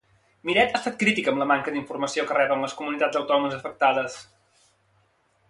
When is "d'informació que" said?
1.75-2.39